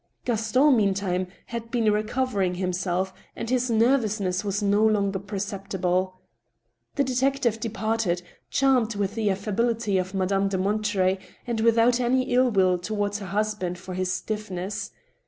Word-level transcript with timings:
Gaston, 0.25 0.77
meantime, 0.77 1.27
had 1.45 1.69
been 1.69 1.93
recovering 1.93 2.55
himself, 2.55 3.13
and 3.35 3.51
his 3.51 3.69
nervous 3.69 4.19
ness 4.19 4.43
was 4.43 4.63
no 4.63 4.83
longer 4.83 5.19
perceptible. 5.19 6.21
The 6.95 7.03
detective 7.03 7.59
departed, 7.59 8.23
charmed 8.49 8.95
with 8.95 9.13
the 9.13 9.29
affability 9.29 9.99
of 9.99 10.15
Madame 10.15 10.47
de 10.49 10.57
Monterey, 10.57 11.19
and 11.45 11.59
without 11.61 11.99
any 11.99 12.33
ill 12.33 12.49
will 12.49 12.79
toward 12.79 13.17
her 13.17 13.27
husband 13.27 13.77
for 13.77 13.93
his 13.93 14.11
stiffness. 14.11 14.89